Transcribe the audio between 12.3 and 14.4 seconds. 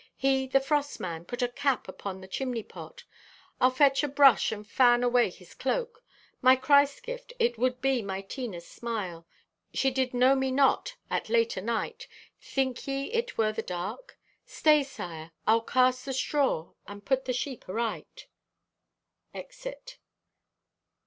think ye it were the dark?